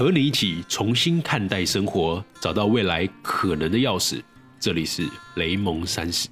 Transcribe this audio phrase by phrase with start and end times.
[0.00, 4.22] 和你一起重新看待生活，找到未来可能的钥匙。
[4.58, 6.26] 这里是雷蒙三十。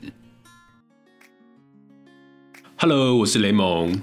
[2.77, 4.01] Hello，我是雷蒙。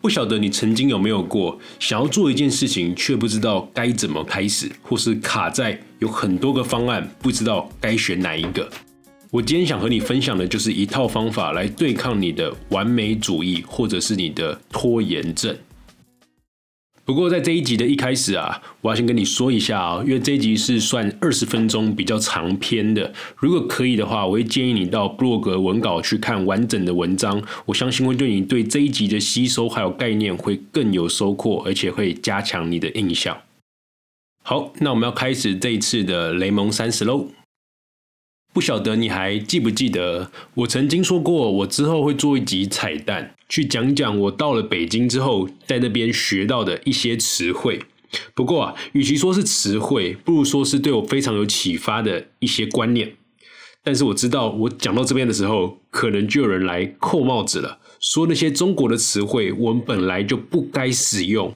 [0.00, 8.70] 不晓得你曾经有没有过想要做一件事情，却不知道该怎么开始，或是卡在有很多个方案，不知道该选哪一个？
[9.32, 15.58] 我今天想和你分享的就是一套方法来对抗你的完美主义，或者是你的拖延症。
[17.08, 23.10] 不过在这一集的一开始啊，我要先跟你说一下啊，因为这一集是算二十分钟比较长篇的。
[23.38, 27.42] 如果可以的话，我会建议你到布洛格文稿去看完整的文章。
[27.64, 33.34] 我相信会对你对这一集的吸收还有概念会更有收获，而且会加强你的印象。
[34.44, 37.28] 好，那我们要开始这一次的雷蒙三十喽。
[38.58, 43.36] 不晓得你还记不记得，我曾经说过，我之后会做一集彩蛋。
[43.48, 47.80] 去讲讲我到了北京之后，在那边学到的一些词汇。
[48.34, 53.14] 不过啊，与其说是词汇，不如说是对我非常有启发的一些观念。
[53.84, 61.54] 但是我知道，我讲到这边的时候，可能就有人来扣帽子了，说那些中国的词汇我们本来就不该使用。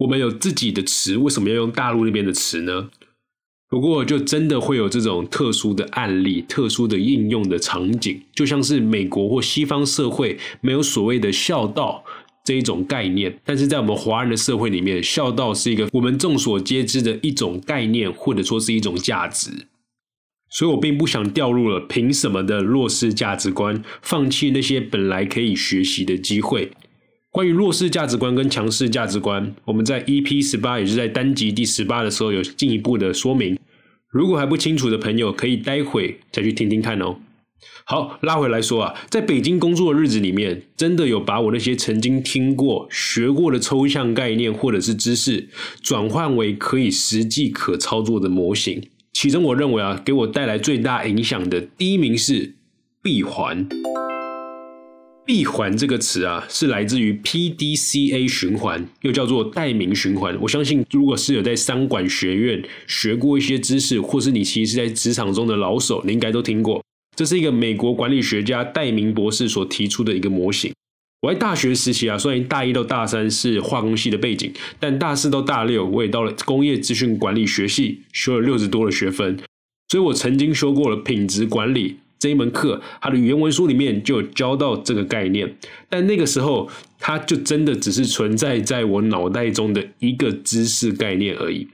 [0.00, 2.88] 我们有自己的词，为什么要用大陆那边的词呢？
[3.72, 12.04] 不过，就真的会有这种特殊的案例、特殊的应用的场景，就像是美国或西方社会没有所谓的孝道
[12.44, 19.50] 这一种概念，但是在我们华人的社会里面，孝道是一个我们众所皆知的一种概念，或者说是一种价值。
[20.50, 26.70] 所以我并不想掉入了凭什么的弱势价值观，放弃那些本来可以学习的机会。
[27.30, 33.58] 关于弱势价值观跟强势价值观，我们在 EP 十八，也是在单集第十八的时候有进一步的说明。
[34.12, 37.16] 如果还不清楚的朋友，可以待会再去听听看哦。
[37.86, 45.48] 好，拉回来说啊，在北京工作的日子里面，真的有把我那些曾经听过、学过的抽象概念或者是知识，
[45.80, 48.82] 转换为可以实际可操作的模型。
[49.14, 52.56] 其中，我认为啊，给我带来最大影响的第一名是
[53.02, 53.66] 闭环。
[55.24, 60.36] 闭环这个词啊，是来自于 PDCA 循环，又叫做代名循环。
[60.40, 66.82] 我相信，如果是有在商管学院学过一些知识，或是你其实是在职场中的老手，你应该都听过。
[67.14, 70.72] 这是一个美国管理学家戴明博士所提出的一个模型。
[71.20, 79.38] 我在大学时期啊，虽然大一到大三是化工系的背景，但大四到大六我也到了工业资讯管理学系，修了六十多的学分，
[79.88, 81.98] 所以我曾经修过了品质管理。
[82.22, 85.56] 这一门课，它的原文书里面就有教到这个概念，
[85.88, 91.66] 但那个时候，它就真的只是存在在我脑袋中的一个知识概念而已。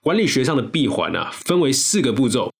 [0.00, 2.52] 管理学上的闭环啊，分为四个步骤：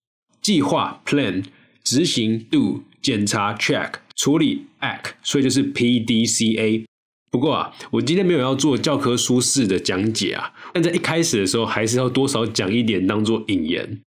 [0.43, 1.45] 计划 （plan）、
[1.85, 6.85] 执行 （do）、检查 （check）、处理 （act），所以就是 P D C A。
[7.31, 14.01] 不过啊，我今天没有要做教科书式的讲解啊，但在一开始的时候，还是要多少讲一点当做引言。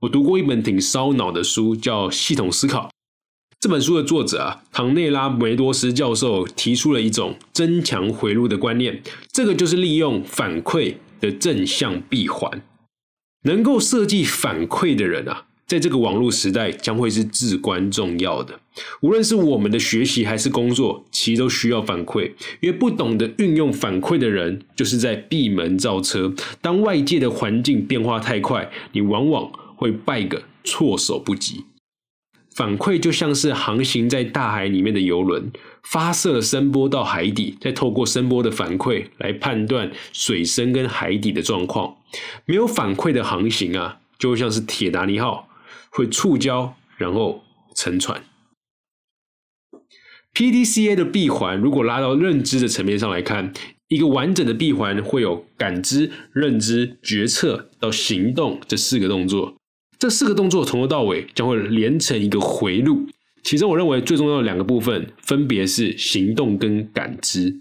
[0.00, 2.88] 我读过一本挺烧脑的书，叫《系统思考》。
[3.60, 12.62] 这本书的作者啊，唐内拉梅多斯教授提出了一种增强回路的观念，这个就是利用反馈的正向闭环。
[13.42, 18.58] 能够设计反馈的人啊，在这个网络时代将会是至关重要的。
[19.02, 22.32] 无论是我们的学习还是工作，其实都需要反馈。
[22.60, 26.32] 因为不懂得运用反馈的人，就是在闭门造车。
[26.62, 31.64] 当外界的环境变化太快，你往往会败个措手不及。
[32.54, 35.50] 反馈就像是航行在大海里面的游轮，
[35.82, 41.96] 发射了声波到海底，再透过声波的反馈来判断水深跟海底的状况。
[42.44, 45.48] 没有反馈的航行啊，就像是铁达尼号
[45.90, 47.42] 会触礁，然后
[47.74, 48.22] 沉船。
[50.34, 53.54] PDCA 的闭环，如果拉到认知的层面上来看。
[53.88, 59.56] 一个完整的闭环会有感知、认知、决策到行动这四个动作，
[60.00, 63.06] 这四个动作从头到尾将会连成一个回路。
[63.42, 67.60] 其中，我认为最重要的两个部分分别是行动跟感知。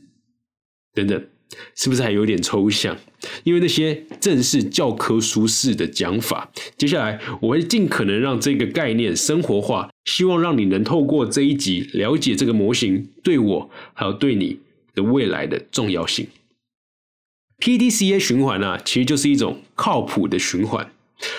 [0.94, 1.28] 等等，
[1.76, 2.98] 是不是还有点抽象？
[3.44, 6.50] 因为那些正是教科书式的讲法。
[6.78, 14.60] 接下来，我会尽可能让这个概念生活化，希望让你能透过这一集了解这个模型对我还有对你
[14.96, 15.04] 的。
[15.04, 16.28] 未来的重要性
[17.60, 20.92] ，PDCA 循环呢，其实就是一种靠谱的循环。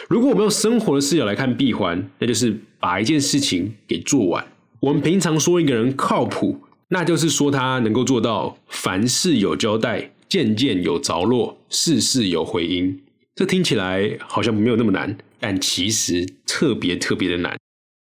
[0.09, 4.47] 如果我们用生活的视角来看闭环，那就是把一件事情给做完。
[4.81, 13.01] 我们平常说一个人靠谱，那就是说他能够做到凡事有交代，件件有着落，事事有回音。
[13.35, 17.57] 这听起来好像没有那么难，但其实特别特别的难。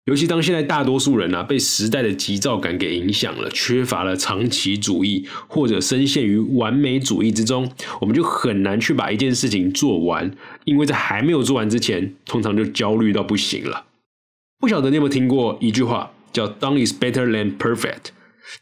[0.09, 7.71] 尤其当现在大多数人啊被时代的急躁感给影响了，缺乏了长期主义，或者深陷于完美主义之中，
[8.01, 10.35] 我们就很难去把一件事情做完，
[10.65, 13.85] 因为在还没有做完之前，通常就焦虑到不行了。
[14.59, 18.07] 不晓得你有没有听过一句话，叫 “Done is better than perfect”，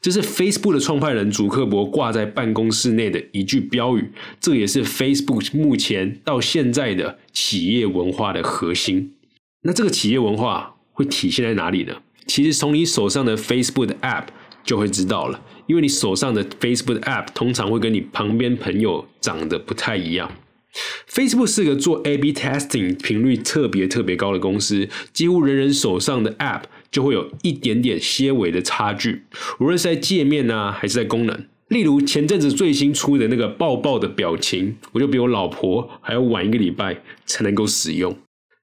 [0.01, 4.11] 这是 Facebook 的创办人祖克伯挂在办公室内的一句标语，
[4.41, 9.13] 这也是 Facebook 目前到现在的企业文化的核心。
[9.63, 10.73] 那这个企业文化。
[10.97, 11.95] 会体现在哪里呢？
[12.27, 14.25] 其实从你手上的 Facebook 的 App
[14.65, 20.33] 就会知道了，因为你手上的 Facebook App 通常会跟你旁边朋友长得不太一样。
[21.09, 29.23] Facebook 是个做 A/B testing 频率特别特别高的公司，几乎人人手上的 App 就会有一点点些微的差距，
[29.61, 31.45] 无论是在界面啊，还是在功能。
[31.69, 38.17] 例如前阵子最新出的那个抱抱的表情，我就比我老婆还要晚一个礼拜才能够使用。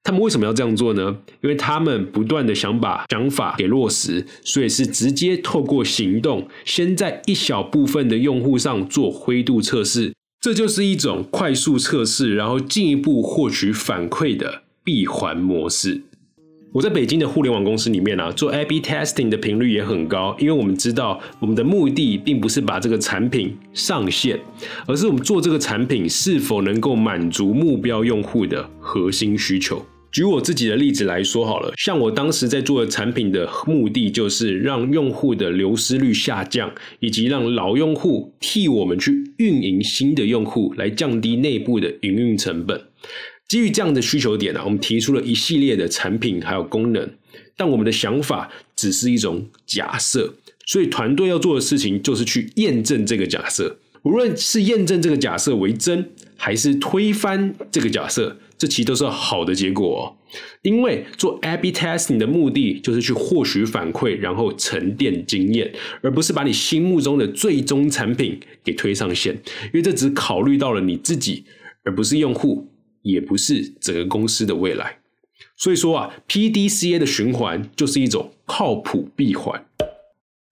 [0.06, 1.16] 他们为什么要这样做呢？
[1.40, 10.12] 因为他们不断的想把想法给落实，所以是直接透过行动，先在一小部分的用户上做灰度测试，
[10.42, 16.02] 这就是一种快速测试，然后进一步获取反馈的闭环模式。
[16.74, 24.38] 我在北京的互联网公司里面啊，做 A/B testing 的频率也很高，因为我们知道我们的目的并不是把这个产品上线，
[24.86, 29.82] 而是我们做这个产品是否能够满足目标用户的核心需求。
[30.14, 42.80] 举我自己的例子来说好了，像我当时在做的产品的目的，就是让用户的流失率下降，以及让老用户替我们去运营新的用户，来降低内部的营运成本。
[43.48, 47.10] 基于这样的需求点呢，我们提出了一系列的产品还有功能，
[47.56, 50.32] 但我们的想法只是一种假设，
[50.64, 53.78] 所以团队要做的事情就是去验证这个假设。
[54.04, 60.00] 无论是验证这个假设为真，还是推翻这个假设，这其实都是好的结果。
[60.00, 60.02] 哦。
[60.62, 69.34] 因为做 A/B testing 的目的就是去获取反馈，然后沉淀经验，而不是把你心目中的最终产品给推上线。
[69.66, 71.44] 因为这只考虑到了你自己，
[71.84, 72.66] 而不是用户，
[73.02, 74.98] 也不是整个公司的未来。
[75.56, 79.64] 所以说啊，PDCA 的循环就是一种靠谱闭环。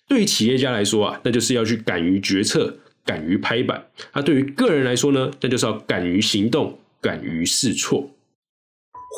[0.06, 2.79] 对于企业家来说啊，那就是要去敢于决策。
[3.05, 3.85] 敢于拍板，
[4.15, 5.29] 那对于个人来说呢？
[5.41, 8.09] 那就是要敢于行动，敢于试错。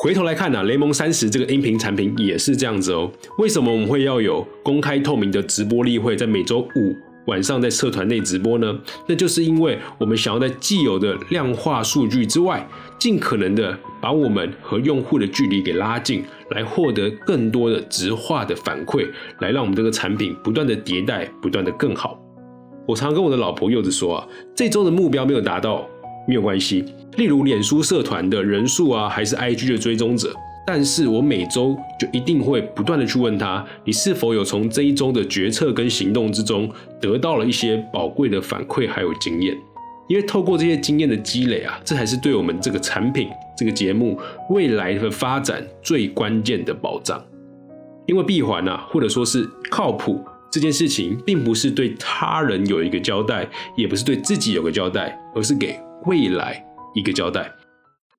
[0.01, 3.09] 回头来看呢，雷蒙三十这个音频产品也是这样子哦。
[3.37, 6.95] 为什么我们会要有公开透明的直播例会，在每周五
[7.27, 8.77] 晚上在社团内直播呢？
[9.07, 12.67] 那就是因为我们想要在既有的量化数据之外，
[12.99, 19.07] 尽可能的把我们和用户的距离给拉近，来获得更多的直化的反馈，
[19.39, 22.19] 来让我们这个产品不断的迭代，不断的更好。
[22.85, 25.87] 我常跟我的老婆柚子说啊，这周的目标没有达到
[26.27, 26.85] 没有关系。
[27.17, 30.33] 例如脸书社团的人数啊，还是 IG 的追踪者，
[30.67, 36.69] 但是我每周就一定会不断的去问他，你是否有从这一周的决策跟行动之中
[36.99, 39.55] 得到了一些宝贵的反馈还有经验？
[40.07, 43.27] 因为透过这些经验的积累啊，这才是对我们这个产品、
[43.57, 44.19] 这个节目
[44.49, 47.19] 未来的发展最关键的保障。
[48.05, 50.23] 因为闭环啊，或者说是靠谱。
[50.51, 53.45] 这件事情并不是对他人有一个交代，
[53.75, 57.51] 也不是对自己有个交代，而是给未来一个交代。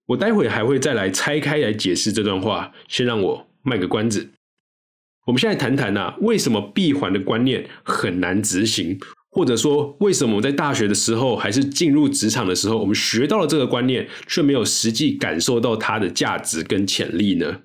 [0.07, 4.31] 我待会还会再来拆开来解释这段话，先让我卖个关子。
[5.27, 8.97] 我们现在谈谈呐，为什么闭环的观念很难执行，
[9.31, 17.63] 或者说为什么我在大学的时候，还是进入职场的时候，我们学到了这个观念，却没有实际感受到它的价值跟潜力呢？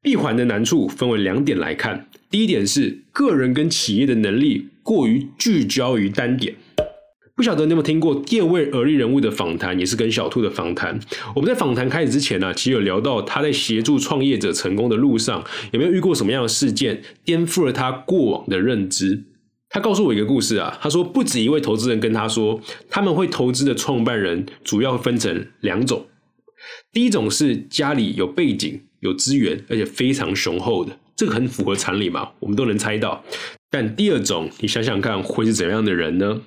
[0.00, 2.08] 闭环的难处分为两点来看。
[2.30, 6.54] 第一点是个人跟企业的能力过于聚焦于单点。
[7.34, 10.98] 不晓得你有没有听过第二位而立人物的访谈，也是跟小兔的访谈。
[11.34, 19.24] 我们在访谈开始之前呢，其实有聊到他在协助创业者成功的路上，有没有遇过什么样的事件颠覆了他过往的认知？
[19.70, 22.60] 他告诉我一个故事啊，他说不止一位投资人跟他说，
[22.90, 26.06] 他们会投资的创办人主要分成两种，
[26.92, 28.82] 第一种是家里有背景。
[29.02, 33.24] 有资源，而且非常雄厚的，这个很符合常理嘛，我们都能猜到。
[33.68, 36.40] 但第二种，你想想看，会是怎样的人呢？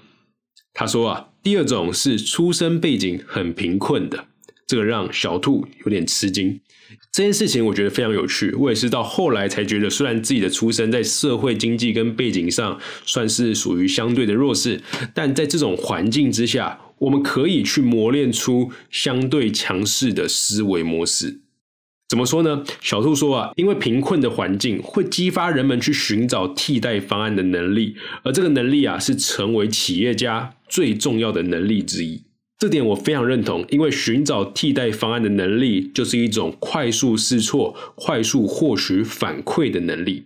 [0.76, 4.26] 他说啊，第二种是出身背景很贫困的，
[4.68, 6.60] 这个让小兔有点吃惊。
[7.12, 14.82] 这件事情我觉得非常有趣，我也是到后来才觉得，虽然自己的出身在社会经济跟背景上算是属于相对的弱势，
[15.14, 21.40] 但在这种环境之下，我们可以去磨练出相对强势的思维模式。
[22.10, 22.64] 怎么说呢？
[22.82, 32.22] 小兔说啊，因为贫困的环境会激发人们去寻找替代方案的能力，而这个能力啊，是成为企业家最重要的能力之一。
[32.58, 40.24] 这点我非常认同，因为寻找替代方案的能力，就是一种快速试错、快速获取反馈的能力。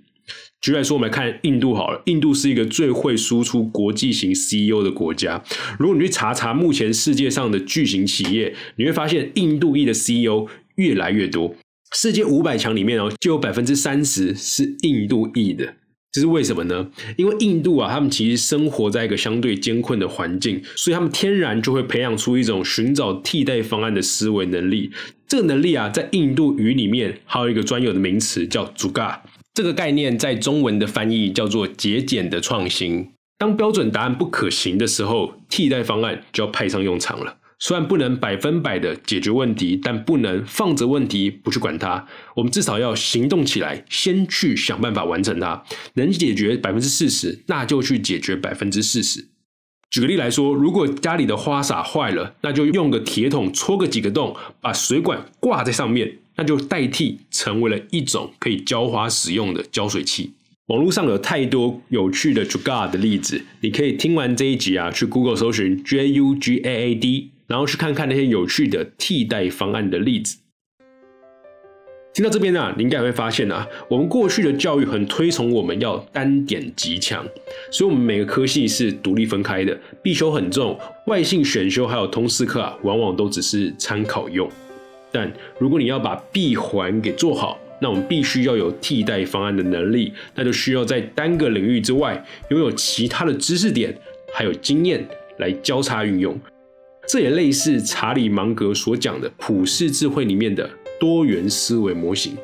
[0.61, 5.43] 举例来说，我们来看印度好了，印度是一个最会输出国际型 CEO 的国家。
[5.79, 11.55] 如果你去查查目前世界上的巨型企业，你会发现印度裔的 CEO 越来越多。
[11.95, 15.73] 世界五百强里面哦，就有百分之三十是印度裔的。
[16.11, 16.89] 这是为什么呢？
[17.17, 24.91] 因为印度啊，他们其实生活在一个相对艰困的环境，所以他们天然就会培养出一种寻找替代方案的思维能力。
[25.27, 29.19] 这个能力啊，在印度语里面还有一个专有的名词叫 “juga”。
[29.53, 33.09] 这个概念在中文的翻译叫做“节俭的创新”。
[33.37, 37.37] 当标准答案不可行的时候，替代方案就要派上用场了。
[37.61, 42.07] 虽然不能百分百的解决问题，但不能放着问题不去管它。
[42.35, 45.61] 我们至少要行动起来，先去想办法完成它。
[45.95, 49.27] 能解决百分之四十，那就去解决百分之四十。
[49.91, 60.31] 举个例来说，如果家里的花洒坏了，那就用个铁桶戳个几个洞，把水管挂在上面，那就代替成为了一种可以浇花使用的浇水器。
[60.67, 67.31] 网络上有太多有趣的 Jugaad 的例子，你可以听完这一集啊，去 Google 搜寻 J U G A A D。
[67.49, 70.37] 然后去看看那些有趣的替代方案的例子。
[72.13, 77.25] 听到这边呢，你应该会发现啊，我们过去的教育很推崇我们要单点极强，
[77.71, 80.77] 所以我们每个科系是独立分开的，必修很重，
[81.07, 84.49] 外性选修还有通识课啊，往往都只是参考用。
[85.11, 93.95] 但如果你要把闭环给做好，那我们必须要有替代方案的能力，那就需要在单个领域之外拥有其他的知识点
[94.33, 96.37] 还有经验来交叉运用。
[97.11, 102.37] 这也类似查理芒格所讲的普世智慧里面的多元思维模型。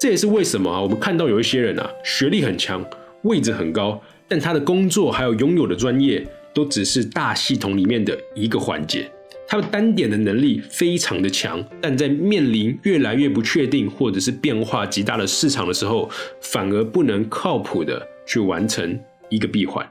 [0.00, 2.84] 这也是为什么啊，我们看到有一些人啊，学历很强，
[3.22, 9.08] 位置很高，但他的工作还有拥有的专业，都只是大系统里面的一个环节。
[9.46, 18.98] 他们单点的能力非常的强，但在面临越来越不确定或者是变化极大的市场的时候，反而不能靠谱的去完成
[19.28, 19.88] 一个闭环。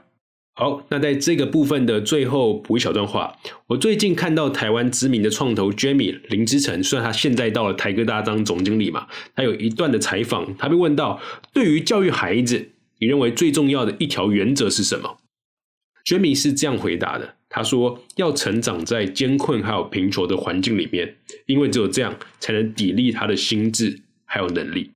[0.60, 3.34] 好，那在这个部分的最后补一小段话。
[3.66, 11.18] 我最近看到台湾知名的创投 Jamie 林之成，虽然他现在到了台哥大当总经理嘛，他有一段的采访，他被问到，
[11.54, 15.16] 对于教育孩子，你认为最重要的一条原则是什么
[16.04, 24.90] ？Jamie 是这样回答的，他说要成长在艰困还有贫穷的环境里面，因为只有这样才能砥砺他的心智还有能力。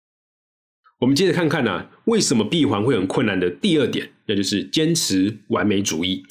[1.00, 6.22] 我们接着看看呢，为什么闭环会很困难的第二点，那就是坚持完美主义。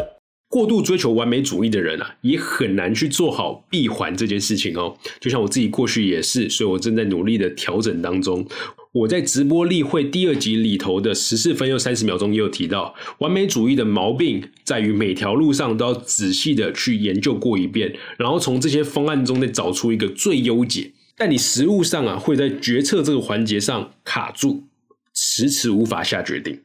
[0.47, 4.95] 过度追求完美主义的人啊，也很难去做好闭环这件事情哦。
[5.19, 8.47] 就像我自己过去也是，所以我正在努力的调整当中。
[8.91, 20.91] 我在直播例会第二集里头的十四分又三十秒钟也有提到，完美主义的毛病在于每条路上都要仔细的去研究过一遍，然后从这些方案中再找出一个最优解。
[21.15, 24.63] 但你实物上啊，会在决策这个环节上卡住，
[25.13, 26.59] 迟迟无法下决定。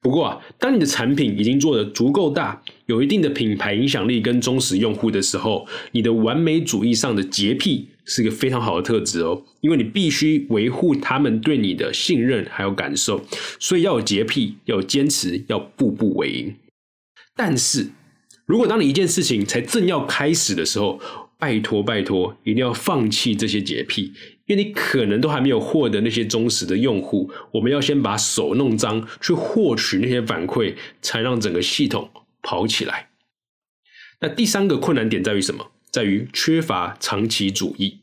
[0.00, 9.42] 不过啊，当你的产品已经做得足够大，有一定的品牌影响力跟忠实用户的时候，你的完美主义上的洁癖是一个非常好的特质哦。
[9.62, 13.24] 因为你必须维护他们对你的信任还有感受，
[13.58, 16.54] 所以要有洁癖，要有坚持，要步步为营。
[17.34, 17.88] 但是
[18.44, 21.00] 如果当你一件事情才正要开始的时候，
[21.38, 24.12] 拜托，拜托，一定要放弃这些洁癖，
[24.46, 27.30] 因为你可能都还没有获得那些忠实的用户。
[27.52, 32.10] 我们要先把手弄脏，去获取那些反馈，才让整个系统
[32.42, 33.10] 跑起来。
[34.20, 35.72] 那第三个困难点在于什么？
[35.90, 37.98] 在于缺乏长期主义。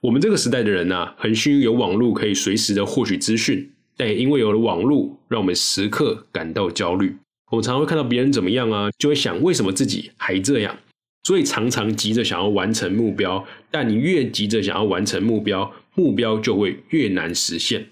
[0.00, 7.16] 我们这个时代的人呢，很幸运有网络可以随时的获取资讯，但也因为有了网络，让我们时刻感到焦虑。
[7.50, 10.78] 我们常常会看到别人怎么样啊，就会想为什么自己还这样。
[11.22, 17.88] 所以常常急着想要完成目标，但你越急着想要完成目标，目标就会越难实现。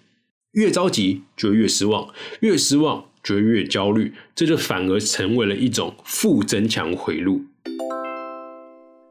[0.53, 2.09] 越着急就越失望，
[2.41, 7.45] 越失望就越焦虑，这就反而成为了一种负增强回路。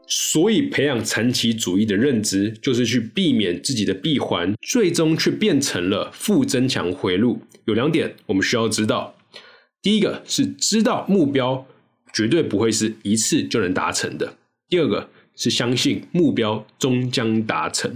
[0.07, 7.41] 所以培养长期主义的认知，就是去避免自己的闭环，最终却变成了负增强回路。
[7.65, 9.15] 有两点我们需要知道，
[9.81, 11.67] 第一个是知道目标。
[12.17, 14.38] 绝对不会是一次就能达成的。
[14.67, 17.95] 第二个是相信目标终将达成。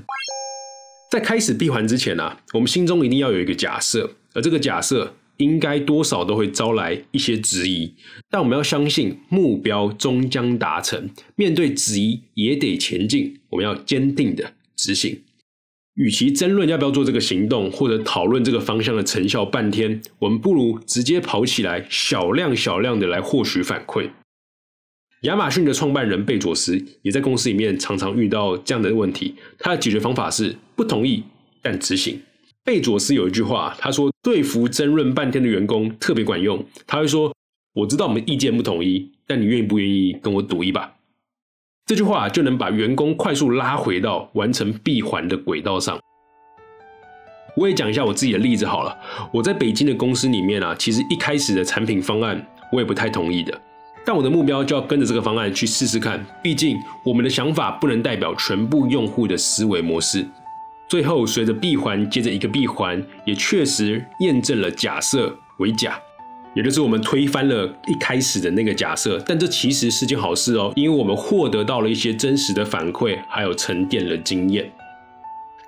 [1.11, 7.95] 在开始闭环之前呢，我们心中一定要有一个假设，而这个假设应该多少都会招来一些质疑。
[8.29, 13.39] 但我们要相信目标终将达成，面对质疑也得前进。
[13.49, 15.19] 我们要坚定的执行。
[16.01, 24.09] 与其争论要不要做这个行动，或者讨论这个方向的成效半天，我们不如直接跑起来，小量小量的来获取反馈。
[25.21, 29.35] 亚马逊的创办人贝佐斯也在公司里面常常遇到这样的问题。
[29.59, 31.23] 他的解决方法是不同意
[31.61, 32.19] 但执行。
[32.63, 37.31] 贝佐斯有一句话，他说：“对付争论半天的员工特别管用。”他会说
[37.73, 40.91] ：“我知道我们意见不统一，但你愿意不愿意跟我赌一把？”
[41.85, 45.99] 这句话就能把员工快速拉回到完成闭环的轨道上。
[47.57, 48.97] 我也讲一下我自己的例子好了。
[49.33, 53.59] 我在北京的公司里面啊，其实一开始的产品方案我也不太同意的。
[54.05, 60.25] 但我的目标就要跟着这个方案去试试看，毕竟我们的想法不能代表全部用户的思维模式。
[60.87, 65.99] 最后，随着闭环接着一个闭环，也确实验证了假设为假，
[66.53, 69.21] 也就是我们推翻了一开始的那个假设。
[69.25, 74.71] 但这其实是件好事哦，因为我们获得到了一些真实的反馈，还有沉淀了经验。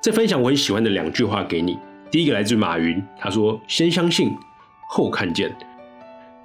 [0.01, 1.77] 再分享我很喜欢的两句话给你。
[2.11, 4.35] 第一个来自马云，他说：“先相信，
[4.89, 5.51] 后看见。”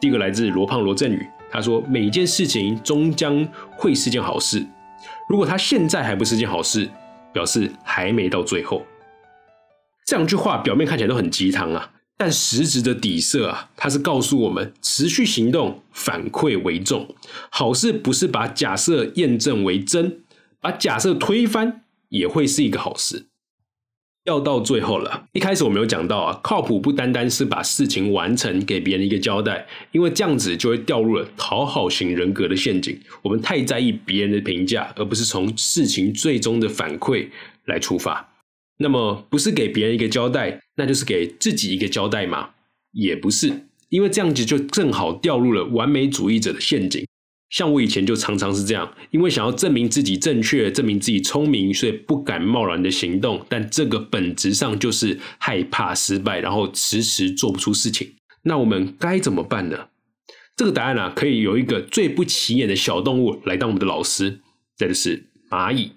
[0.00, 1.28] 第一个来自罗胖罗振宇。
[1.50, 4.64] 他说：“每一件事情终将会是件好事。
[5.28, 6.88] 如果他现在还不是件好事，
[7.32, 8.84] 表示还没到最后。”
[10.06, 17.14] 这两句话表面看起来都很鸡汤啊，但实质的底色啊，它是告诉我们：持续行动，反馈为重。
[17.48, 20.22] 好事不是把假设验证为真，
[20.60, 23.26] 把假设推翻也会是一个好事。
[24.24, 25.26] 要到最后了。
[25.32, 33.00] 一开始我没有讲到啊，靠谱不单单是把事情完成，给别人一个交代，因为这样子就会掉入了讨好型人格的陷阱。
[33.22, 37.28] 我们太在意别人的评价，而不是从事情最终的反馈
[37.64, 38.28] 来出发。
[38.78, 42.50] 那么，不是给别人一个交代，那就是给自己一个交代吗？
[42.92, 47.04] 也不是，因为这样子就正好掉入了完美主义者的陷阱。
[47.50, 53.44] 像我以前就常常是这样，因为想要证明自己正确、证明自己聪明，所以不敢贸然的行动。
[53.48, 58.14] 但这个本质上就是害怕失败，然后迟迟做不出事情。
[58.42, 59.88] 那我们该怎么办呢？
[60.56, 64.40] 这个答案啊，可以有一个最不起眼的小动物来当我们的老师，
[64.76, 65.92] 这就是蚂蚁。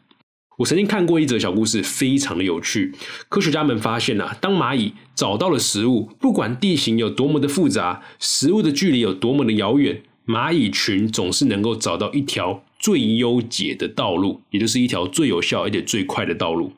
[0.61, 2.93] 我曾经看过一则小故事，非常的有趣。
[3.29, 10.03] 科学家们发现啊，当蚂蚁找到了食物，不管地形有多么的复杂，食物的距离有多么的遥远。
[10.27, 16.73] 蚂蚁群总是能够找到一条最优解的道路，也就是一条最有效而且最快的道路。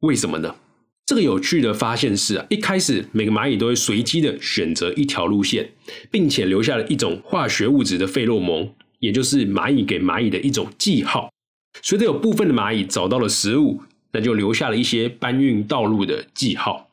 [0.00, 0.56] 为什么呢？
[1.06, 5.70] 这个有趣的发现是啊，一开始每个蚂蚁都会随机的选择一条路线，
[6.10, 11.30] 并且留下了一种化学物质的费洛蒙，也就是蚂蚁给蚂蚁的一种记号。
[11.82, 16.90] 随着有部分的蚂蚁找到了食物，那就留下了一些搬运道路的记号。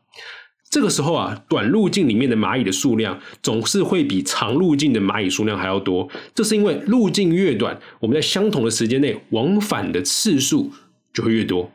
[0.69, 6.09] 这个时候啊，短路径里面的蚂蚁的数量总是会比长路径的蚂蚁数量还要多。
[6.33, 10.71] 这是因为路径越短，我们在相同的时间内往返的次数
[11.13, 11.71] 就会越多，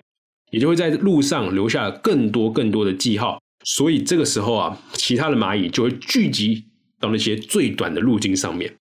[0.51, 3.41] 也就会在路上留下更多更多的记号。
[3.65, 6.65] 所以这个时候啊，其他的蚂蚁就会聚集
[6.99, 8.75] 到那些最短的路径上面。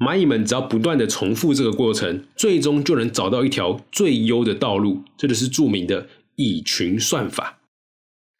[0.00, 5.04] 蚂蚁们只要不断的重复这个过程，最终就能找到一条最优的道路。
[5.18, 7.58] 这就是著名的蚁群算法。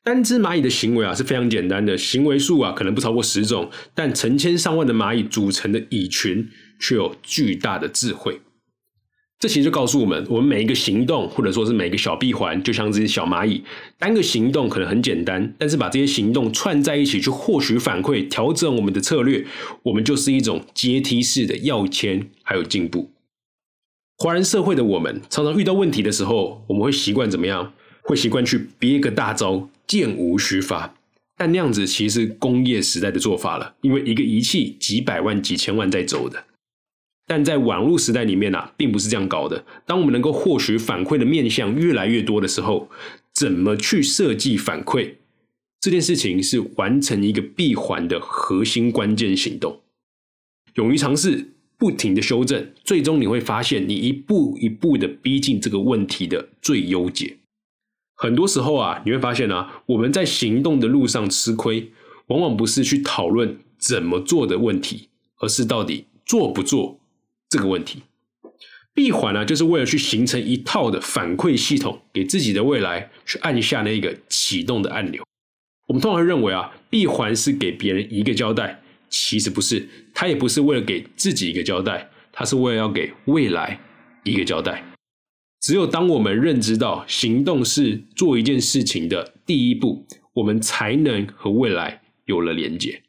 [0.03, 8.41] 单只蚂蚁的行为啊是非常简单的，行为数啊可能不超过十种，但成千上万的蚂蚁组成的蚁群却有巨大的智慧。
[9.41, 13.65] 这其实就告诉我们，我们每一个行动或者说是每一个小闭环，就像这些小蚂蚁，
[13.99, 19.47] 单个行动可能很简单，但是把这些行动串在一起去获取反馈，调整我们的策略，
[19.85, 23.11] 我们就是一种阶梯式的要签还有进步。
[24.19, 27.73] 华人社会的我们常常遇到问题的时候，我们会习惯怎么样？
[28.03, 29.69] 会习惯去憋个大招。
[29.87, 30.95] 箭无虚发，
[31.37, 36.45] 但那样子其实是工业时代的做法了，因为一个仪器几百万、几千万在走的。
[37.31, 39.65] 但在网络时代里面啊，并不是这样搞的。
[39.87, 42.91] 当我们能够获取反馈的面向越来越多的时候，
[43.33, 45.15] 怎么去设计反馈
[45.81, 49.79] 这件事情，是完成一个闭环的核心关键行动。
[50.75, 57.37] 勇于尝试，不停的修正，最终你会发现，你一步一步的逼近这个问题的最优解。
[58.17, 61.93] 很多时候啊，你会发现啊，我们在行动的路上吃亏，
[62.27, 66.99] 往往不是去讨论怎么做的问题，而是到底做不做
[67.51, 68.03] 这个问题。
[68.95, 75.23] 闭环呢，就是为了去形成一套的反馈系统，给自己的未来去按下那个启动的按钮。
[75.87, 83.81] 我们通常认为啊，闭环是给别人一个交代，其实不是，它也不是为了给自己一个交代，它是为了要给未来
[84.25, 84.85] 一个交代。
[85.61, 93.03] 只有当我们认知到行动是做一件事情的第一步，我们才能和未来有了连接。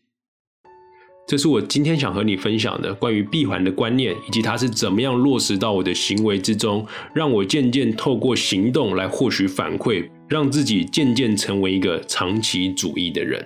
[1.28, 13.46] 这是我今天想和你分享的关于闭环的观念，以及它是怎么样落实到我的行为之中，让我渐渐透过行动来获取反馈，让自己渐渐成为一个长期主义的人。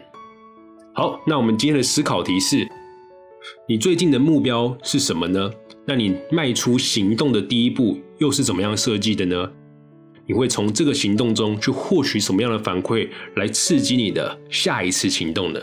[0.94, 2.68] 好，那我们今天的思考题是：
[3.68, 5.52] 你最近的目标是什么呢？
[5.86, 9.52] 那你迈出行动的第一步又是怎么样设计的呢？
[10.26, 15.60] 你会从这个行动中去获取什么样的反馈，来刺激你的下一次行动呢？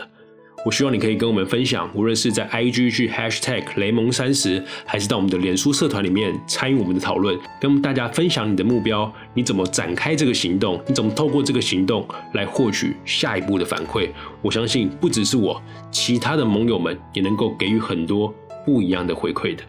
[0.65, 14.09] 我希望你可以跟我们分享，无论是在 IG 去 Hashtag 雷蒙三十，还是到我们的脸书社团里面参与我们的讨论，跟大家分享你的目标，你怎么展开这个行动，你怎么透过这个行动来获取下一步的反馈。
[14.41, 18.33] 我相信不只是我，其他的盟友们也能够给予很多
[18.65, 19.63] 不一样的回馈的。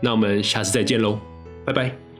[0.00, 1.18] 那我们下次再见喽，
[1.64, 2.11] 拜拜。